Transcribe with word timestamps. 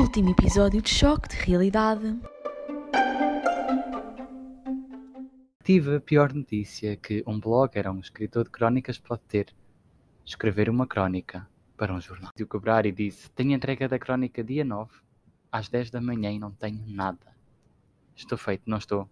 último 0.00 0.30
episódio 0.30 0.80
de 0.80 0.88
Choque 0.88 1.28
de 1.28 1.36
Realidade. 1.36 2.18
Tive 5.62 5.96
a 5.96 6.00
pior 6.00 6.32
notícia 6.32 6.96
que 6.96 7.22
um 7.26 7.38
blogger 7.38 7.86
ou 7.86 7.92
um 7.92 8.00
escritor 8.00 8.44
de 8.44 8.50
crónicas 8.50 8.98
pode 8.98 9.20
ter. 9.28 9.54
Escrever 10.24 10.70
uma 10.70 10.86
crónica 10.86 11.46
para 11.76 11.92
um 11.92 12.00
jornal. 12.00 12.30
De 12.34 12.46
cobrar 12.46 12.86
e 12.86 12.92
disse: 12.92 13.30
Tenho 13.32 13.52
entrega 13.52 13.88
da 13.88 13.98
crónica 13.98 14.42
dia 14.42 14.64
9, 14.64 14.90
às 15.52 15.68
10 15.68 15.90
da 15.90 16.00
manhã 16.00 16.32
e 16.32 16.38
não 16.38 16.50
tenho 16.50 16.82
nada. 16.86 17.36
Estou 18.16 18.38
feito, 18.38 18.62
não 18.66 18.78
estou. 18.78 19.06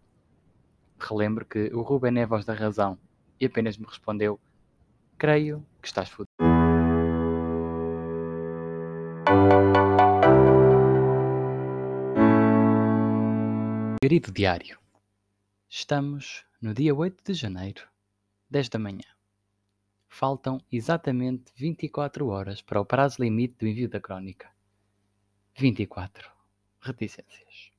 Relembro 0.99 1.45
que 1.45 1.71
o 1.75 1.83
Ruben 1.83 2.19
é 2.19 2.23
a 2.23 2.27
voz 2.27 2.47
da 2.47 2.55
razão 2.55 2.99
e 3.39 3.45
apenas 3.45 3.77
me 3.77 3.85
respondeu: 3.85 4.41
Creio 5.19 5.63
que 5.83 5.89
estás 5.89 6.09
fudido. 6.09 6.28
Querido 14.09 14.33
diário, 14.33 14.79
estamos 15.69 16.43
no 16.63 16.73
dia 16.73 16.95
8 16.95 17.23
de 17.23 17.35
janeiro, 17.35 17.87
10 18.49 18.71
da 18.71 18.79
manhã. 18.79 19.05
Faltam 20.09 20.63
exatamente 20.73 21.53
24 21.55 22.27
horas 22.29 22.63
para 22.63 22.81
o 22.81 22.87
prazo 22.87 23.21
limite 23.21 23.57
do 23.59 23.67
envio 23.67 23.87
da 23.87 24.01
crónica. 24.01 24.51
24 25.59 26.33
reticências. 26.81 27.71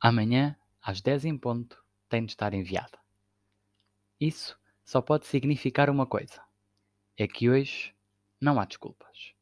Amanhã, 0.00 0.56
às 0.80 1.00
10 1.00 1.24
em 1.24 1.36
ponto, 1.36 1.84
tem 2.08 2.24
de 2.24 2.30
estar 2.30 2.54
enviada. 2.54 3.00
Isso 4.20 4.56
só 4.84 5.02
pode 5.02 5.26
significar 5.26 5.90
uma 5.90 6.06
coisa: 6.06 6.40
é 7.16 7.26
que 7.26 7.50
hoje 7.50 7.92
não 8.40 8.60
há 8.60 8.64
desculpas. 8.64 9.34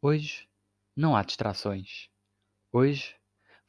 Hoje 0.00 0.48
não 0.96 1.14
há 1.14 1.22
distrações. 1.22 2.08
Hoje 2.72 3.14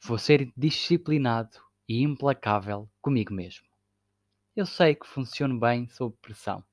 vou 0.02 0.18
ser 0.18 0.52
disciplinado 0.56 1.58
e 1.88 2.02
implacável 2.02 2.88
comigo 3.00 3.32
mesmo. 3.32 3.66
Eu 4.54 4.66
sei 4.66 4.94
que 4.94 5.06
funciono 5.06 5.58
bem 5.58 5.88
sob 5.88 6.16
pressão, 6.20 6.64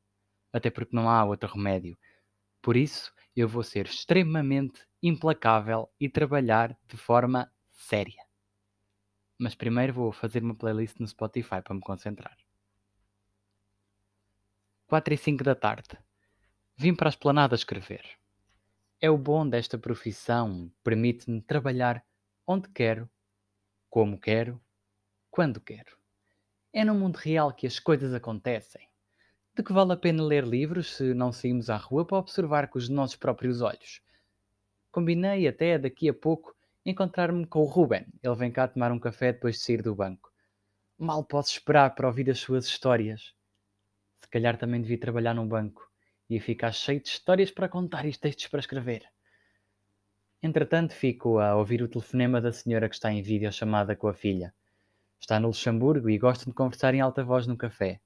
até 0.52 0.70
porque 0.70 0.96
não 0.96 1.10
há 1.10 1.24
outro 1.24 1.54
remédio. 1.54 1.98
Por 2.62 2.76
isso, 2.76 3.14
eu 3.36 3.48
vou 3.48 3.64
ser 3.64 3.86
extremamente 3.86 4.86
implacável 5.02 5.92
e 6.00 6.10
trabalhar 6.10 6.78
de 6.88 6.98
forma 6.98 7.52
séria. 7.70 8.24
Mas 9.38 9.54
primeiro 9.54 9.94
vou 9.94 10.12
fazer 10.12 10.42
uma 10.42 10.56
playlist 10.56 11.00
no 11.00 11.08
Spotify 11.08 11.62
para 11.62 11.76
me 11.76 11.82
concentrar. 11.82 12.38
4 14.88 15.14
e 15.14 15.18
5 15.18 15.44
da 15.44 15.56
tarde. 15.56 15.98
Vim 16.78 16.96
para 16.96 17.08
a 17.08 17.10
esplanada 17.10 17.56
escrever. 17.56 18.06
É 19.02 19.10
o 19.10 19.18
bom 19.18 19.48
desta 19.48 19.78
profissão, 19.78 20.72
permite-me 20.84 21.42
trabalhar 21.42 22.04
onde 22.48 22.70
quero, 22.70 23.10
como 23.96 24.20
quero, 24.20 24.62
quando 25.32 25.62
quero. 25.62 25.98
É 26.74 26.84
no 26.84 26.94
mundo 26.94 27.16
real 27.16 27.54
que 27.54 27.66
as 27.66 27.80
coisas 27.80 28.14
acontecem. 28.14 28.90
De 29.56 29.64
que 29.64 29.72
vale 29.72 29.94
a 29.94 29.96
pena 29.96 30.22
ler 30.22 30.44
livros 30.44 30.98
se 30.98 31.14
não 31.14 31.32
saímos 31.32 31.70
à 31.70 31.78
rua 31.78 32.04
para 32.06 32.18
observar 32.18 32.68
com 32.68 32.78
os 32.78 32.90
nossos 32.90 33.16
próprios 33.16 33.62
olhos? 33.62 34.02
Combinei 34.92 35.48
até 35.48 35.80
daqui 35.80 36.10
a 36.10 36.14
pouco 36.14 36.54
encontrar-me 36.86 37.48
com 37.48 37.60
o 37.60 37.64
Ruben. 37.64 38.06
Ele 38.22 38.36
vem 38.36 38.52
cá 38.52 38.68
tomar 38.68 38.92
um 38.92 39.00
café 39.00 39.32
depois 39.32 39.56
de 39.56 39.62
sair 39.62 39.82
do 39.82 39.96
banco. 39.96 40.30
Mal 40.98 41.24
posso 41.24 41.52
esperar 41.52 41.96
para 41.96 42.08
ouvir 42.08 42.30
as 42.30 42.40
suas 42.40 42.66
histórias. 42.66 43.34
Se 44.20 44.28
calhar 44.28 44.58
também 44.58 44.82
devia 44.82 45.00
trabalhar 45.00 45.34
num 45.34 45.48
banco. 45.48 45.90
Ia 46.30 46.42
ficar 46.42 46.74
cheio 46.74 47.00
de 47.00 47.08
histórias 47.08 47.50
para 47.50 47.70
contar 47.70 48.06
e 48.06 48.12
textos 48.12 48.48
para 48.48 48.60
escrever. 48.60 49.10
Entretanto, 50.46 50.94
fico 50.94 51.40
a 51.40 51.56
ouvir 51.56 51.82
o 51.82 51.88
telefonema 51.88 52.40
da 52.40 52.52
senhora 52.52 52.88
que 52.88 52.94
está 52.94 53.12
em 53.12 53.20
videochamada 53.20 53.96
com 53.96 54.08
a 54.08 54.14
filha. 54.14 54.54
Está 55.20 55.40
no 55.40 55.48
Luxemburgo 55.48 56.08
e 56.08 56.20
gosta 56.20 56.46
de 56.46 56.54
conversar 56.54 56.94
em 56.94 57.02
alta 57.02 57.24
voz 57.24 57.48
no 57.48 57.58
café. 57.58 58.00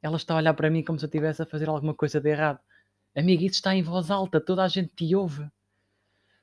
Ela 0.00 0.16
está 0.16 0.32
a 0.32 0.38
olhar 0.38 0.54
para 0.54 0.70
mim 0.70 0.82
como 0.82 0.98
se 0.98 1.04
eu 1.04 1.08
estivesse 1.08 1.42
a 1.42 1.44
fazer 1.44 1.68
alguma 1.68 1.92
coisa 1.92 2.18
de 2.22 2.30
errado. 2.30 2.58
Amigo, 3.14 3.42
isso 3.42 3.56
está 3.56 3.74
em 3.74 3.82
voz 3.82 4.10
alta, 4.10 4.40
toda 4.40 4.64
a 4.64 4.68
gente 4.68 4.92
te 4.96 5.14
ouve. 5.14 5.46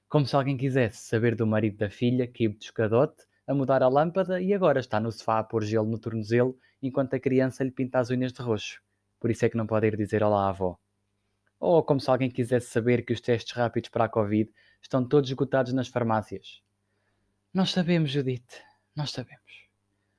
Como 0.07 0.27
se 0.27 0.35
alguém 0.35 0.55
quisesse 0.55 0.99
saber 0.99 1.35
do 1.35 1.47
marido 1.47 1.75
da 1.75 1.89
filha, 1.89 2.27
que 2.27 2.47
de 2.47 2.65
escadote, 2.65 3.23
a 3.47 3.55
mudar 3.55 3.81
a 3.81 3.87
lâmpada 3.87 4.39
e 4.39 4.53
agora 4.53 4.79
está 4.79 4.99
no 4.99 5.11
sofá 5.11 5.39
a 5.39 5.43
pôr 5.43 5.63
gelo 5.63 5.89
no 5.89 5.97
tornozelo 5.97 6.55
enquanto 6.83 7.15
a 7.15 7.19
criança 7.19 7.63
lhe 7.63 7.71
pinta 7.71 7.97
as 7.97 8.11
unhas 8.11 8.31
de 8.31 8.43
roxo. 8.43 8.79
Por 9.19 9.31
isso 9.31 9.43
é 9.43 9.49
que 9.49 9.57
não 9.57 9.65
pode 9.65 9.87
ir 9.87 9.97
dizer 9.97 10.21
olá 10.21 10.45
à 10.45 10.49
avó. 10.49 10.77
Ou 11.61 11.83
como 11.83 11.99
se 11.99 12.09
alguém 12.09 12.31
quisesse 12.31 12.71
saber 12.71 13.05
que 13.05 13.13
os 13.13 13.21
testes 13.21 13.53
rápidos 13.53 13.91
para 13.91 14.05
a 14.05 14.09
Covid 14.09 14.51
estão 14.81 15.07
todos 15.07 15.29
esgotados 15.29 15.71
nas 15.73 15.87
farmácias. 15.87 16.63
Nós 17.53 17.69
sabemos, 17.69 18.09
Judite. 18.09 18.63
Nós 18.95 19.11
sabemos. 19.11 19.67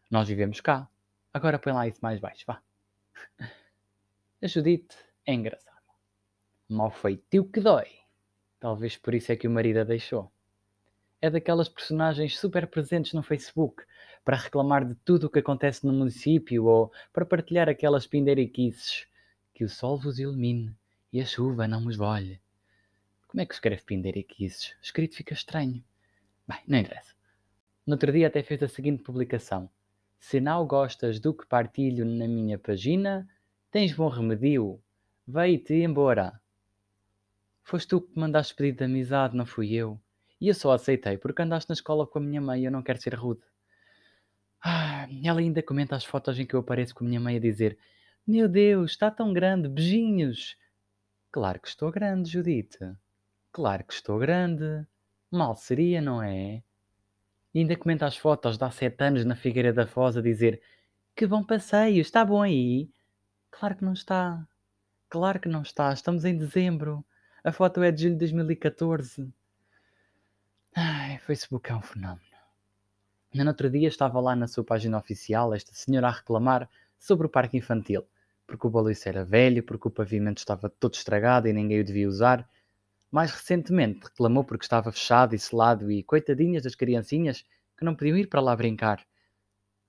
Nós 0.09 0.29
vivemos 0.29 0.61
cá. 0.61 0.89
Agora 1.35 1.59
põe 1.59 1.73
lá 1.73 1.89
isso 1.89 1.99
mais 2.01 2.21
baixo, 2.21 2.45
vá. 2.47 2.63
A 4.41 4.47
Judite 4.47 4.97
é 5.27 5.35
engraçada. 5.35 5.83
Mal 6.69 6.93
feitio 6.93 7.45
que 7.45 7.59
dói. 7.59 7.89
Talvez 8.61 8.97
por 8.97 9.13
isso 9.13 9.33
é 9.33 9.37
que 9.37 9.49
o 9.49 9.51
marido 9.51 9.81
a 9.81 9.85
deixou. 9.85 10.31
É 11.21 11.29
daquelas 11.29 11.69
personagens 11.69 12.39
super 12.39 12.69
presentes 12.69 13.15
no 13.15 13.23
Facebook 13.23 13.83
para 14.25 14.37
reclamar 14.37 14.85
de 14.85 14.95
tudo 15.05 15.27
o 15.27 15.31
que 15.31 15.41
acontece 15.41 15.85
no 15.85 15.93
município 15.93 16.67
ou 16.67 16.93
para 17.13 17.27
partilhar 17.27 17.69
aquelas 17.69 18.07
pindeiriquices. 18.07 19.09
Que 19.53 19.65
o 19.65 19.69
sol 19.69 19.99
vos 19.99 20.21
ilumine 20.21 20.73
e 21.13 21.21
a 21.21 21.25
chuva 21.25 21.69
não 21.69 21.81
nos 21.81 21.97
molhe. 21.97 22.41
Como 23.29 23.41
é 23.41 23.47
que 23.47 23.55
escreve 23.55 23.83
pindeiriquices? 23.83 24.75
Escrito 24.83 25.17
fica 25.17 25.35
estranho. 25.35 25.85
Bem, 26.49 26.59
não 26.67 26.79
interessa. 26.79 27.15
No 27.87 27.95
outro 27.95 28.13
dia 28.13 28.29
até 28.29 28.43
fez 28.43 28.63
a 28.63 28.69
seguinte 28.69 29.03
publicação. 29.03 29.69
Se 30.19 30.41
não 30.41 30.67
gostas 30.67 31.19
do 31.19 31.35
que 31.35 31.47
partilho 31.47 32.05
na 32.05 32.29
minha 32.29 32.59
página, 32.59 33.29
tens 33.71 33.93
bom 33.93 34.09
remédio. 34.09 34.81
Vai-te 35.27 35.75
embora. 35.75 36.41
Foste 37.65 37.89
tu 37.89 38.01
que 38.01 38.19
mandaste 38.19 38.55
pedido 38.55 38.79
de 38.79 38.85
amizade, 38.85 39.37
não 39.37 39.47
fui 39.47 39.75
eu. 39.75 40.01
E 40.41 40.49
eu 40.49 40.55
só 40.55 40.73
aceitei 40.73 41.17
porque 41.19 41.43
andaste 41.43 41.71
na 41.71 41.75
escola 41.75 42.07
com 42.07 42.19
a 42.19 42.23
minha 42.23 42.41
mãe 42.41 42.63
e 42.63 42.65
eu 42.65 42.71
não 42.71 42.83
quero 42.83 43.01
ser 43.01 43.15
rude. 43.15 43.43
Ah, 44.63 45.09
ela 45.25 45.41
ainda 45.41 45.63
comenta 45.63 45.97
as 45.97 46.05
fotos 46.05 46.39
em 46.39 46.47
que 46.47 46.55
eu 46.55 46.61
apareço 46.61 46.95
com 46.95 47.05
a 47.05 47.09
minha 47.09 47.21
mãe 47.21 47.37
a 47.37 47.41
dizer: 47.41 47.77
Meu 48.27 48.49
Deus, 48.49 48.93
está 48.93 49.11
tão 49.11 49.33
grande, 49.33 49.69
beijinhos. 49.69 50.57
Claro 51.33 51.59
que 51.59 51.69
estou 51.69 51.91
grande, 51.91 52.29
Judite. 52.29 52.95
Claro 53.51 53.85
que 53.85 53.95
estou 53.95 54.19
grande. 54.19 54.87
Mal 55.31 55.57
seria, 55.57 55.99
não 56.03 56.23
é? 56.23 56.63
E 57.55 57.61
ainda 57.61 57.75
comenta 57.75 58.05
as 58.05 58.19
fotos 58.19 58.59
de 58.59 58.65
há 58.65 58.71
sete 58.71 59.03
anos 59.03 59.25
na 59.25 59.35
Figueira 59.35 59.73
da 59.73 59.87
Foz 59.87 60.15
a 60.19 60.21
dizer: 60.21 60.61
Que 61.17 61.27
bom 61.27 61.43
passeio, 61.43 62.03
está 62.03 62.23
bom 62.23 62.43
aí? 62.43 62.91
Claro 63.51 63.77
que 63.77 63.85
não 63.85 63.95
está. 63.95 64.47
Claro 65.09 65.41
que 65.41 65.49
não 65.49 65.63
está. 65.63 65.91
Estamos 65.91 66.27
em 66.27 66.37
dezembro. 66.37 67.03
A 67.43 67.51
foto 67.51 67.83
é 67.83 67.91
de 67.91 68.03
julho 68.03 68.15
de 68.15 68.19
2014. 68.21 69.33
Ai, 70.77 71.19
Facebook 71.19 71.71
é 71.73 71.75
um 71.75 71.81
fenómeno. 71.81 72.23
No 73.33 73.47
outro 73.49 73.71
dia 73.71 73.89
estava 73.89 74.21
lá 74.21 74.37
na 74.37 74.47
sua 74.47 74.65
página 74.65 74.99
oficial 74.99 75.55
esta 75.55 75.73
senhora 75.73 76.09
a 76.09 76.13
reclamar 76.13 76.69
sobre 76.99 77.27
o 77.27 77.31
parque 77.31 77.57
infantil, 77.57 78.07
porque 78.47 78.67
o 78.67 78.71
baliço 78.71 79.09
era 79.09 79.25
velho, 79.25 79.63
porque 79.63 79.89
o 79.89 79.91
pavimento 79.91 80.39
estava 80.39 80.69
todo 80.69 80.95
estragado 80.95 81.49
e 81.49 81.53
ninguém 81.53 81.81
o 81.81 81.85
devia 81.85 82.09
usar. 82.09 82.49
Mais 83.11 83.31
recentemente 83.31 84.05
reclamou 84.05 84.45
porque 84.45 84.65
estava 84.65 84.91
fechado 84.91 85.35
e 85.35 85.39
selado 85.39 85.91
e 85.91 86.03
coitadinhas 86.03 86.63
das 86.63 86.75
criancinhas 86.75 87.45
que 87.77 87.85
não 87.85 87.95
podiam 87.95 88.17
ir 88.17 88.29
para 88.29 88.41
lá 88.41 88.55
brincar. 88.55 89.05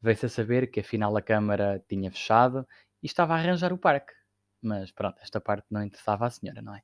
Veio-se 0.01 0.25
a 0.25 0.29
saber 0.29 0.67
que 0.69 0.81
afinal 0.81 1.15
a 1.15 1.21
Câmara 1.21 1.83
tinha 1.87 2.11
fechado 2.11 2.67
e 3.01 3.05
estava 3.05 3.33
a 3.33 3.37
arranjar 3.37 3.71
o 3.71 3.77
parque. 3.77 4.13
Mas 4.61 4.91
pronto, 4.91 5.19
esta 5.21 5.39
parte 5.41 5.67
não 5.69 5.83
interessava 5.83 6.25
à 6.25 6.29
senhora, 6.29 6.61
não 6.61 6.75
é? 6.75 6.81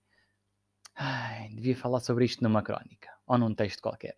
Ai, 0.96 1.50
devia 1.50 1.76
falar 1.76 2.02
sobre 2.02 2.26
isto 2.26 2.44
numa 2.44 2.62
crónica 2.62 3.10
ou 3.26 3.38
num 3.38 3.54
texto 3.56 3.82
qualquer. 3.82 4.16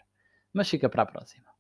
Mas 0.51 0.69
fica 0.69 0.89
para 0.89 1.03
a 1.03 1.06
próxima. 1.06 1.51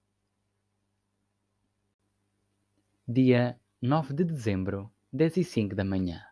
Dia 3.07 3.59
9 3.81 4.13
de 4.13 4.23
dezembro, 4.23 4.91
10 5.13 5.35
e 5.35 5.43
5 5.43 5.75
da 5.75 5.83
manhã. 5.83 6.25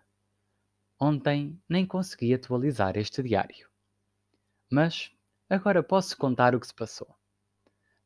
Ontem 0.98 1.62
nem 1.68 1.86
consegui 1.86 2.34
atualizar 2.34 2.96
este 2.96 3.22
diário. 3.22 3.68
Mas 4.72 5.12
agora 5.50 5.84
posso 5.84 6.16
contar 6.16 6.56
o 6.56 6.62
que 6.62 6.68
se 6.68 6.74
passou. 6.74 7.14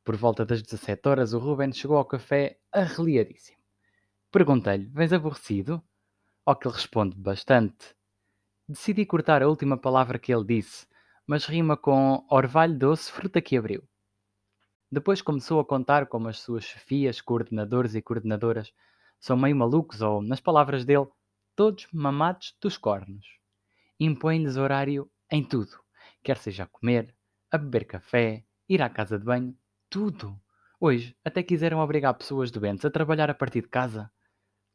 Por 0.04 0.16
volta 0.16 0.44
das 0.44 0.64
17 0.64 1.08
horas, 1.08 1.32
o 1.32 1.38
Ruben 1.38 1.72
chegou 1.72 1.96
ao 1.96 2.06
café 2.06 2.58
arreliadíssimo. 2.72 3.60
Perguntei-lhe: 4.32 4.88
Vens 4.88 5.14
aborrecido? 5.14 5.80
Ao 6.44 6.56
que 6.56 6.68
ele 6.68 6.74
responde 6.74 7.16
bastante. 7.16 7.96
Decidi 8.68 9.06
cortar 9.06 9.44
a 9.44 9.48
última 9.48 9.78
palavra 9.78 10.18
que 10.18 10.34
ele 10.34 10.44
disse, 10.44 10.88
mas 11.28 11.46
rima 11.46 11.78
com 11.78 12.26
orvalho 12.32 12.76
doce, 12.76 13.12
fruta 13.12 13.40
que 13.40 13.56
abriu. 13.56 13.88
Depois 14.92 15.22
começou 15.22 15.60
a 15.60 15.66
contar 15.66 16.08
como 16.08 16.30
as 16.30 16.40
suas 16.40 16.64
chefias, 16.64 17.22
coordenadores 17.22 17.94
e 17.94 18.02
coordenadoras 18.02 18.74
são 19.24 19.38
meio 19.38 19.56
malucos 19.56 20.02
ou, 20.02 20.22
nas 20.22 20.42
palavras 20.42 20.84
dele, 20.84 21.08
todos 21.56 21.88
mamados 21.94 22.54
dos 22.60 22.78
cornos. 22.78 23.26
Impõe-lhes 23.98 24.58
horário 24.58 25.10
em 25.32 25.42
tudo, 25.42 25.80
quer 26.22 26.36
seja 26.36 26.64
a 26.64 26.68
comer, 26.68 27.16
a 27.50 27.58
beber 27.58 27.86
café, 27.86 28.44
ir 28.68 28.82
à 28.82 28.90
casa 28.90 29.18
de 29.18 29.24
banho, 29.24 29.58
tudo. 29.90 30.38
Hoje, 30.78 31.16
até 31.24 31.42
quiseram 31.42 31.80
obrigar 31.80 32.14
pessoas 32.16 32.52
doentes 32.52 32.84
a 32.84 32.92
trabalhar 32.92 33.30
a 33.30 33.34
partir 33.34 33.62
de 33.62 33.70
casa. 33.70 34.12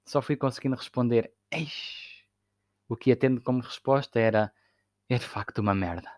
Só 0.06 0.22
fui 0.22 0.34
conseguindo 0.34 0.76
responder, 0.76 1.30
Eish! 1.52 2.24
O 2.88 2.96
que 2.96 3.12
atendo 3.12 3.42
como 3.42 3.60
resposta 3.60 4.18
era, 4.18 4.50
é 5.10 5.18
de 5.18 5.26
facto 5.26 5.58
uma 5.58 5.74
merda. 5.74 6.10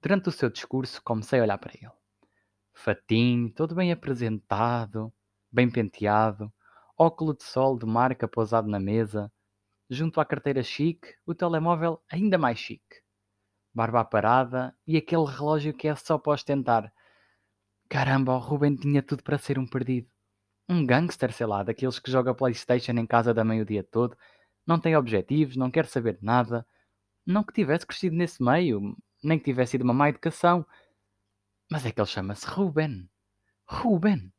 Durante 0.00 0.30
o 0.30 0.32
seu 0.32 0.48
discurso, 0.48 1.02
comecei 1.02 1.40
a 1.40 1.42
olhar 1.42 1.58
para 1.58 1.74
ele. 1.74 1.92
Fatinho, 2.72 3.52
todo 3.52 3.74
bem 3.74 3.92
apresentado, 3.92 5.12
bem 5.52 5.70
penteado, 5.70 6.50
óculo 6.98 7.34
de 7.34 7.44
sol 7.44 7.78
de 7.78 7.86
marca 7.86 8.26
pousado 8.26 8.68
na 8.68 8.80
mesa, 8.80 9.32
junto 9.88 10.20
à 10.20 10.24
carteira 10.24 10.62
chique, 10.62 11.14
o 11.24 11.34
telemóvel 11.34 12.02
ainda 12.10 12.36
mais 12.36 12.58
chique. 12.58 13.02
Barba 13.72 14.04
parada 14.04 14.76
e 14.86 14.96
aquele 14.96 15.24
relógio 15.24 15.72
que 15.72 15.86
é 15.86 15.94
só 15.94 16.18
para 16.18 16.32
ostentar. 16.32 16.92
Caramba, 17.88 18.34
o 18.34 18.38
Ruben 18.38 18.76
tinha 18.76 19.02
tudo 19.02 19.22
para 19.22 19.38
ser 19.38 19.58
um 19.58 19.66
perdido. 19.66 20.08
Um 20.68 20.84
gangster, 20.84 21.32
sei 21.32 21.46
lá, 21.46 21.62
daqueles 21.62 21.98
que 21.98 22.10
joga 22.10 22.34
Playstation 22.34 22.92
em 22.92 23.06
casa 23.06 23.32
da 23.32 23.44
mãe 23.44 23.60
o 23.62 23.64
dia 23.64 23.82
todo, 23.82 24.16
não 24.66 24.78
tem 24.78 24.94
objetivos, 24.96 25.56
não 25.56 25.70
quer 25.70 25.86
saber 25.86 26.18
de 26.18 26.24
nada. 26.24 26.66
Não 27.24 27.42
que 27.42 27.54
tivesse 27.54 27.86
crescido 27.86 28.16
nesse 28.16 28.42
meio, 28.42 28.94
nem 29.22 29.38
que 29.38 29.46
tivesse 29.46 29.72
sido 29.72 29.82
uma 29.82 29.94
má 29.94 30.10
educação. 30.10 30.66
Mas 31.70 31.86
é 31.86 31.92
que 31.92 32.00
ele 32.00 32.06
chama-se 32.06 32.46
Ruben. 32.46 33.08
Ruben. 33.66 34.32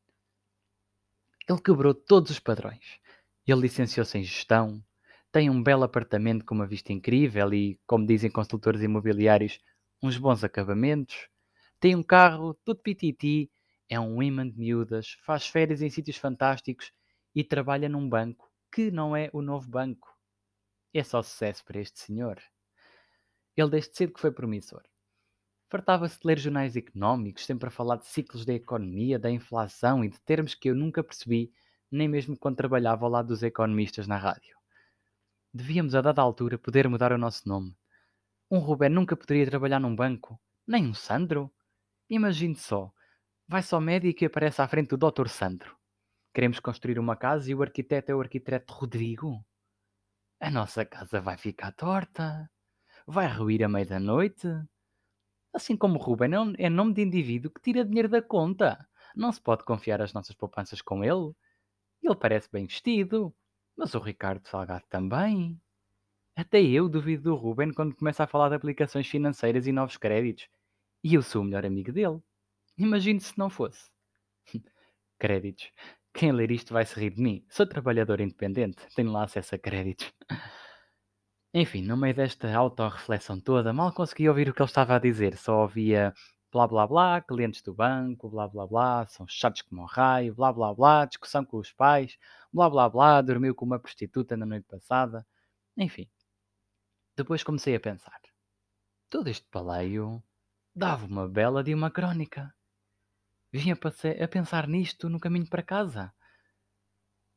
Ele 1.50 1.60
quebrou 1.60 1.96
todos 1.96 2.30
os 2.30 2.40
padrões. 2.40 3.00
Ele 3.48 3.62
licenciou-se 3.62 4.16
em 4.16 4.24
gestão, 4.24 4.84
tem 5.32 5.50
um 5.50 5.64
belo 5.64 5.84
apartamento 5.84 6.46
com 6.46 6.54
uma 6.54 6.68
vista 6.68 6.94
incrível 6.94 7.52
e, 7.52 7.80
como 7.88 8.06
dizem 8.06 8.30
consultores 8.30 8.84
imobiliários, 8.84 9.60
uns 10.02 10.16
bons 10.16 10.44
acabamentos. 10.44 11.28
Tem 11.80 11.96
um 11.96 12.04
carro 12.04 12.54
todo 12.54 12.84
pititi, 12.84 13.50
é 13.90 14.00
um 14.00 14.22
imã 14.22 14.48
de 14.48 14.60
miúdas, 14.60 15.18
faz 15.24 15.48
férias 15.48 15.82
em 15.82 15.90
sítios 15.90 16.18
fantásticos 16.18 16.92
e 17.34 17.44
trabalha 17.44 17.90
num 17.90 18.08
banco 18.08 18.48
que 18.72 18.92
não 18.92 19.16
é 19.16 19.32
o 19.34 19.42
novo 19.42 19.68
banco. 19.68 20.16
É 20.94 21.04
só 21.04 21.24
sucesso 21.24 21.66
para 21.66 21.80
este 21.80 22.00
senhor. 22.00 22.40
Ele 23.58 23.72
desde 23.72 23.96
cedo 23.96 24.14
que 24.14 24.22
foi 24.22 24.32
promissor. 24.32 24.84
Fartava-se 25.70 26.20
de 26.20 26.26
ler 26.26 26.40
jornais 26.40 26.76
económicos, 26.76 27.46
sempre 27.46 27.68
a 27.68 27.72
falar 27.72 27.98
de 27.98 28.08
ciclos 28.08 28.44
da 28.44 28.54
economia, 28.54 29.20
da 29.20 29.30
inflação 29.30 30.04
e 30.04 30.10
de 30.10 30.20
termos 30.22 30.56
que 30.56 30.70
eu 30.70 30.74
nunca 30.74 31.04
percebi, 31.04 31.54
nem 31.92 32.08
mesmo 32.08 32.36
quando 32.36 32.58
trabalhava 32.58 33.06
ao 33.06 33.12
lado 33.12 33.28
dos 33.28 33.44
economistas 33.44 34.08
na 34.08 34.18
rádio. 34.18 34.58
Devíamos, 35.54 35.94
a 35.94 36.02
dada 36.02 36.24
altura, 36.24 36.58
poder 36.58 36.88
mudar 36.90 37.12
o 37.12 37.20
nosso 37.20 37.48
nome. 37.48 37.76
Um 38.50 38.58
Rubén 38.58 38.90
nunca 38.90 39.16
poderia 39.16 39.46
trabalhar 39.46 39.80
num 39.80 39.96
banco, 39.96 40.40
nem 40.66 40.88
um 40.88 40.94
Sandro. 40.94 41.52
Imagine 42.10 42.56
só, 42.56 42.92
vai 43.48 43.62
só 43.62 43.80
médico 43.80 44.24
e 44.24 44.26
aparece 44.26 44.64
à 44.64 44.68
frente 44.68 44.96
do 44.96 44.98
Dr. 44.98 45.28
Sandro. 45.28 45.78
Queremos 46.34 46.60
construir 46.60 46.98
uma 46.98 47.16
casa 47.16 47.52
e 47.52 47.54
o 47.54 47.62
arquiteto 47.62 48.12
é 48.12 48.16
o 48.16 48.22
arquiteto 48.22 48.74
Rodrigo. 48.74 49.46
A 50.40 50.50
nossa 50.50 50.84
casa 50.84 51.22
vai 51.22 51.38
ficar 51.38 51.72
torta. 51.74 52.50
Vai 53.06 53.28
ruir 53.28 53.64
à 53.64 53.70
meia 53.70 53.86
da 53.86 54.00
noite. 54.00 54.48
Assim 55.60 55.76
como 55.76 56.00
Ruben 56.00 56.56
é 56.58 56.70
nome 56.70 56.94
de 56.94 57.02
indivíduo 57.02 57.52
que 57.52 57.60
tira 57.60 57.84
dinheiro 57.84 58.08
da 58.08 58.22
conta. 58.22 58.88
Não 59.14 59.30
se 59.30 59.42
pode 59.42 59.66
confiar 59.66 60.02
as 60.02 60.14
nossas 60.14 60.34
poupanças 60.34 60.82
com 60.82 61.04
ele. 61.04 61.36
Ele 62.02 62.16
parece 62.16 62.50
bem 62.50 62.66
vestido, 62.66 63.36
mas 63.76 63.94
o 63.94 64.00
Ricardo 64.00 64.48
Salgado 64.48 64.86
também. 64.90 65.60
Até 66.34 66.62
eu 66.62 66.88
duvido 66.88 67.24
do 67.24 67.36
Ruben 67.36 67.74
quando 67.74 67.94
começa 67.94 68.24
a 68.24 68.28
falar 68.28 68.48
de 68.48 68.56
aplicações 68.56 69.06
financeiras 69.06 69.68
e 69.68 69.74
novos 69.74 69.98
créditos. 69.98 70.48
E 71.04 71.14
eu 71.14 71.22
sou 71.22 71.42
o 71.42 71.44
melhor 71.44 71.66
amigo 71.66 71.92
dele. 71.92 72.22
Imagine 72.78 73.20
se 73.20 73.38
não 73.38 73.50
fosse. 73.50 73.92
créditos. 75.20 75.74
Quem 76.14 76.32
ler 76.32 76.52
isto 76.52 76.72
vai 76.72 76.86
se 76.86 76.98
rir 76.98 77.10
de 77.10 77.22
mim. 77.22 77.46
Sou 77.50 77.68
trabalhador 77.68 78.22
independente. 78.22 78.78
Tenho 78.96 79.12
lá 79.12 79.26
acesso 79.26 79.56
a 79.56 79.58
créditos. 79.58 80.10
Enfim, 81.54 81.82
no 81.82 81.98
meio 81.98 82.14
desta 82.14 82.56
autorreflexão 82.56 83.40
toda, 83.40 83.74
mal 83.74 83.92
consegui 83.92 84.30
ouvir 84.30 84.50
o 84.50 84.54
que 84.54 84.62
ele 84.62 84.70
estava 84.70 84.96
a 84.96 85.00
dizer. 85.00 85.36
Só 85.36 85.62
ouvia 85.64 86.14
blá 86.52 86.68
blá 86.68 86.86
blá, 86.86 87.22
clientes 87.22 87.62
do 87.62 87.74
banco, 87.74 88.30
blá 88.30 88.48
blá 88.48 88.68
blá, 88.68 89.08
são 89.08 89.28
chatos 89.28 89.64
como 89.64 89.82
um 89.82 89.86
raio, 89.86 90.36
blá 90.36 90.54
blá 90.54 90.74
blá, 90.74 91.06
discussão 91.06 91.44
com 91.44 91.58
os 91.58 91.72
pais, 91.72 92.18
blá 92.54 92.70
blá 92.70 92.88
blá, 92.88 93.22
dormiu 93.22 93.56
com 93.56 93.66
uma 93.66 93.80
prostituta 93.80 94.38
na 94.38 94.46
noite 94.46 94.66
passada. 94.68 95.26
Enfim. 95.76 96.08
Depois 97.18 97.44
comecei 97.44 97.76
a 97.76 97.80
pensar. 97.80 98.20
Todo 99.10 99.28
este 99.28 99.48
paleio 99.50 100.24
dava 100.76 101.06
uma 101.06 101.28
bela 101.28 101.64
de 101.64 101.74
uma 101.74 101.90
crónica. 101.90 102.54
Vinha 103.52 103.76
a 103.76 104.28
pensar 104.28 104.68
nisto 104.68 105.10
no 105.10 105.20
caminho 105.20 105.50
para 105.50 105.64
casa. 105.64 106.14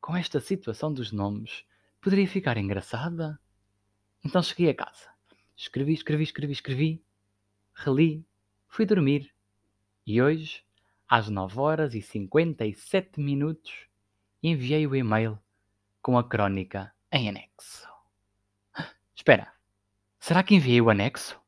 Com 0.00 0.14
esta 0.14 0.38
situação 0.38 0.92
dos 0.92 1.12
nomes, 1.12 1.64
poderia 2.00 2.28
ficar 2.28 2.58
engraçada. 2.58 3.40
Então 4.24 4.42
cheguei 4.42 4.70
a 4.70 4.74
casa. 4.74 5.10
Escrevi, 5.56 5.92
escrevi, 5.92 6.22
escrevi, 6.22 6.52
escrevi, 6.52 7.04
reli, 7.74 8.24
Fui 8.74 8.86
dormir 8.86 9.30
e 10.06 10.22
hoje, 10.22 10.64
às 11.06 11.28
9 11.28 11.60
horas 11.60 11.94
e 11.94 12.00
57 12.00 13.20
minutos, 13.20 13.86
enviei 14.42 14.86
o 14.86 14.96
e-mail 14.96 15.38
com 16.00 16.16
a 16.16 16.26
crónica 16.26 16.90
em 17.12 17.28
anexo. 17.28 17.86
Espera, 19.14 19.52
será 20.18 20.42
que 20.42 20.54
enviei 20.54 20.80
o 20.80 20.88
anexo? 20.88 21.38